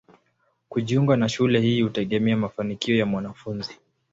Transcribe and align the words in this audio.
Kujiunga 0.69 1.17
na 1.17 1.29
shule 1.29 1.59
hii 1.61 1.81
hutegemea 1.81 2.37
mafanikio 2.37 2.97
ya 2.97 3.05
mwanafunzi. 3.05 3.77